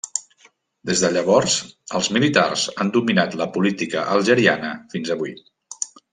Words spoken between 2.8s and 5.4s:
han dominat la política algeriana fins avui.